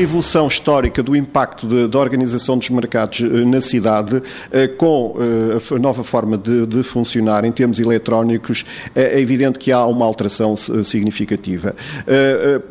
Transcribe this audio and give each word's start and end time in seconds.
A 0.00 0.02
evolução 0.02 0.48
histórica 0.48 1.02
do 1.02 1.14
impacto 1.14 1.86
da 1.86 1.98
organização 1.98 2.56
dos 2.56 2.70
mercados 2.70 3.20
eh, 3.20 3.44
na 3.44 3.60
cidade, 3.60 4.22
eh, 4.50 4.66
com 4.66 5.14
eh, 5.18 5.74
a 5.74 5.78
nova 5.78 6.02
forma 6.02 6.38
de, 6.38 6.64
de 6.64 6.82
funcionar 6.82 7.44
em 7.44 7.52
termos 7.52 7.78
eletrónicos, 7.78 8.64
é 8.94 9.20
evidente 9.20 9.58
que 9.58 9.70
há 9.70 9.84
uma 9.84 10.06
alteração 10.06 10.56
significativa. 10.56 11.74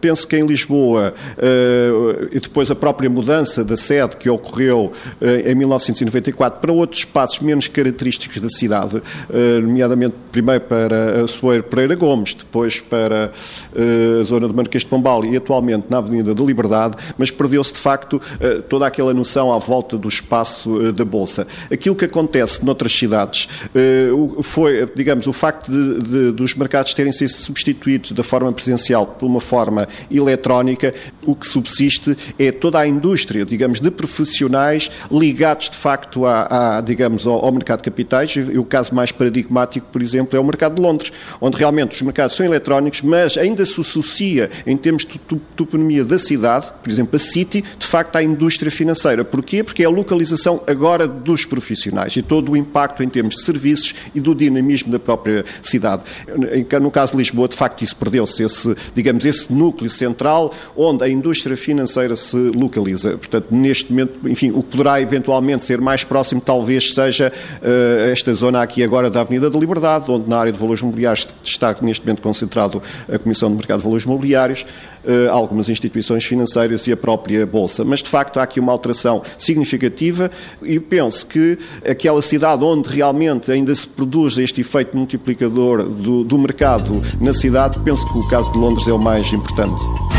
Penso 0.00 0.26
que 0.26 0.36
em 0.36 0.46
Lisboa, 0.46 1.12
e 2.32 2.40
depois 2.40 2.70
a 2.70 2.74
própria 2.74 3.10
mudança 3.10 3.62
da 3.62 3.76
sede 3.76 4.16
que 4.16 4.30
ocorreu 4.30 4.92
em 5.20 5.54
1994 5.54 6.60
para 6.60 6.72
outros 6.72 7.00
espaços 7.00 7.40
menos 7.40 7.68
característicos 7.68 8.40
da 8.40 8.48
cidade, 8.48 9.02
nomeadamente 9.62 10.14
primeiro 10.32 10.62
para 10.62 11.24
a 11.24 11.28
Soeiro 11.28 11.64
Pereira 11.64 11.94
Gomes, 11.94 12.34
depois 12.34 12.80
para 12.80 13.32
a 13.74 14.22
zona 14.22 14.48
do 14.48 14.54
Marquês 14.54 14.84
de 14.84 14.88
Pombal 14.88 15.24
e 15.24 15.36
atualmente 15.36 15.86
na 15.90 15.98
Avenida 15.98 16.34
da 16.34 16.44
Liberdade, 16.44 16.96
mas 17.16 17.30
perdeu-se 17.30 17.72
de 17.72 17.78
facto 17.78 18.20
eh, 18.40 18.60
toda 18.68 18.86
aquela 18.86 19.12
noção 19.14 19.52
à 19.52 19.58
volta 19.58 19.96
do 19.96 20.08
espaço 20.08 20.86
eh, 20.86 20.92
da 20.92 21.04
Bolsa. 21.04 21.46
Aquilo 21.70 21.94
que 21.94 22.04
acontece 22.04 22.64
noutras 22.64 22.92
cidades 22.92 23.48
eh, 23.74 24.10
foi, 24.42 24.88
digamos, 24.94 25.26
o 25.26 25.32
facto 25.32 25.70
de, 25.70 26.02
de, 26.02 26.32
dos 26.32 26.54
mercados 26.54 26.94
terem 26.94 27.12
sido 27.12 27.30
substituídos 27.30 28.12
da 28.12 28.22
forma 28.22 28.52
presencial 28.52 29.06
por 29.06 29.26
uma 29.26 29.40
forma 29.40 29.88
eletrónica, 30.10 30.94
o 31.24 31.34
que 31.34 31.46
subsiste 31.46 32.16
é 32.38 32.52
toda 32.52 32.78
a 32.78 32.86
indústria, 32.86 33.44
digamos, 33.44 33.80
de 33.80 33.90
profissionais 33.90 34.90
ligados 35.10 35.70
de 35.70 35.76
facto 35.76 36.26
a, 36.26 36.78
a 36.78 36.80
digamos, 36.80 37.26
ao, 37.26 37.44
ao, 37.44 37.52
mercado 37.52 37.78
de 37.78 37.84
capitais. 37.84 38.34
E 38.36 38.58
o 38.58 38.64
caso 38.64 38.94
mais 38.94 39.12
paradigmático, 39.12 39.86
por 39.92 40.02
exemplo, 40.02 40.36
é 40.36 40.40
o 40.40 40.44
mercado 40.44 40.76
de 40.76 40.82
Londres, 40.82 41.12
onde 41.40 41.56
realmente 41.56 41.94
os 41.94 42.02
mercados 42.02 42.36
são 42.36 42.44
eletrónicos, 42.44 43.02
mas 43.02 43.36
ainda 43.36 43.64
se 43.64 43.80
associa 43.80 44.50
em 44.66 44.76
termos 44.76 45.04
de 45.04 45.18
toponomia 45.56 46.04
da 46.04 46.18
cidade, 46.18 46.66
por 46.82 46.90
exemplo, 46.90 46.99
a 47.12 47.18
City, 47.18 47.64
de 47.78 47.86
facto, 47.86 48.16
à 48.16 48.22
indústria 48.22 48.70
financeira. 48.70 49.24
Porquê? 49.24 49.62
Porque 49.62 49.82
é 49.82 49.86
a 49.86 49.90
localização 49.90 50.62
agora 50.66 51.06
dos 51.06 51.44
profissionais 51.44 52.16
e 52.16 52.22
todo 52.22 52.52
o 52.52 52.56
impacto 52.56 53.02
em 53.02 53.08
termos 53.08 53.36
de 53.36 53.42
serviços 53.42 53.94
e 54.14 54.20
do 54.20 54.34
dinamismo 54.34 54.90
da 54.90 54.98
própria 54.98 55.44
cidade. 55.62 56.02
No 56.80 56.90
caso 56.90 57.12
de 57.12 57.18
Lisboa, 57.18 57.48
de 57.48 57.56
facto, 57.56 57.82
isso 57.82 57.96
perdeu-se, 57.96 58.42
esse, 58.42 58.74
digamos, 58.94 59.24
esse 59.24 59.52
núcleo 59.52 59.90
central 59.90 60.52
onde 60.76 61.04
a 61.04 61.08
indústria 61.08 61.56
financeira 61.56 62.16
se 62.16 62.36
localiza. 62.36 63.16
Portanto, 63.16 63.46
neste 63.50 63.90
momento, 63.90 64.28
enfim, 64.28 64.50
o 64.50 64.62
que 64.62 64.70
poderá 64.70 65.00
eventualmente 65.00 65.64
ser 65.64 65.80
mais 65.80 66.04
próximo 66.04 66.40
talvez 66.40 66.94
seja 66.94 67.32
uh, 67.62 68.10
esta 68.10 68.32
zona 68.34 68.62
aqui 68.62 68.82
agora 68.82 69.10
da 69.10 69.20
Avenida 69.20 69.50
da 69.50 69.58
Liberdade, 69.58 70.10
onde 70.10 70.28
na 70.28 70.38
área 70.38 70.52
de 70.52 70.58
valores 70.58 70.80
imobiliários 70.80 71.28
está 71.44 71.74
neste 71.82 72.04
momento 72.04 72.22
concentrado 72.22 72.82
a 73.08 73.18
Comissão 73.18 73.50
de 73.50 73.56
Mercado 73.56 73.78
de 73.78 73.84
Valores 73.84 74.04
Imobiliários, 74.04 74.64
uh, 75.04 75.30
algumas 75.30 75.68
instituições 75.68 76.24
financeiras 76.24 76.79
e 76.88 76.92
a 76.92 76.96
própria 76.96 77.44
Bolsa. 77.46 77.84
Mas, 77.84 78.02
de 78.02 78.08
facto, 78.08 78.38
há 78.38 78.42
aqui 78.42 78.60
uma 78.60 78.72
alteração 78.72 79.22
significativa 79.36 80.30
e 80.62 80.78
penso 80.78 81.26
que 81.26 81.58
aquela 81.88 82.22
cidade 82.22 82.64
onde 82.64 82.88
realmente 82.88 83.50
ainda 83.50 83.74
se 83.74 83.86
produz 83.86 84.38
este 84.38 84.60
efeito 84.60 84.96
multiplicador 84.96 85.88
do, 85.88 86.24
do 86.24 86.38
mercado 86.38 87.02
na 87.20 87.32
cidade, 87.32 87.78
penso 87.80 88.10
que 88.10 88.18
o 88.18 88.28
caso 88.28 88.50
de 88.52 88.58
Londres 88.58 88.86
é 88.86 88.92
o 88.92 88.98
mais 88.98 89.32
importante. 89.32 90.09